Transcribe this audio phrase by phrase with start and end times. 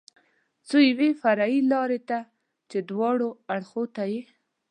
[0.67, 2.19] څو یوې فرعي لارې ته
[2.69, 4.21] چې دواړو اړخو ته یې.